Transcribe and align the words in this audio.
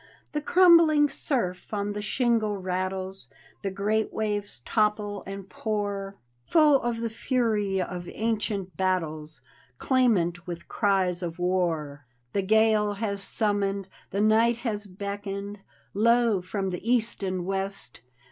The 0.31 0.41
crumbling 0.41 1.11
surf 1.11 1.71
on 1.75 1.93
the 1.93 2.01
shingle 2.01 2.57
rattles. 2.57 3.27
The 3.61 3.69
great 3.69 4.11
waves 4.11 4.61
topple 4.61 5.21
and 5.27 5.47
pour. 5.47 6.17
Full 6.47 6.81
of 6.81 7.01
the 7.01 7.09
fury 7.11 7.79
of 7.79 8.09
ancient 8.11 8.75
battles, 8.75 9.41
Clamant 9.77 10.47
with 10.47 10.67
cries 10.67 11.21
of 11.21 11.37
war. 11.37 12.07
The 12.33 12.41
gale 12.41 12.93
has 12.93 13.21
summoned, 13.21 13.87
the 14.09 14.21
night 14.21 14.55
has 14.65 14.87
beckoned— 14.87 15.59
Lo, 15.93 16.41
from 16.41 16.71
the 16.71 16.81
east 16.91 17.21
and 17.21 17.45
west. 17.45 18.01